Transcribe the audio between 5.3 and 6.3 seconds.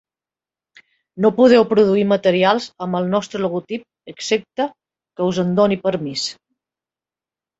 us en doni permís.